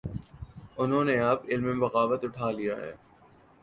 [0.77, 2.93] انہوں نے اب علم بغاوت اٹھا لیا ہے۔